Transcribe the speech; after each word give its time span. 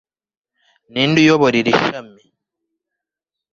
Ninde 0.91 1.17
uyobora 1.23 1.55
iri 1.61 1.73
shami 1.83 2.23